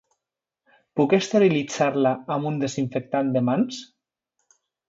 [0.99, 3.87] Puc esterilitzar-la amb un desinfectant de mans?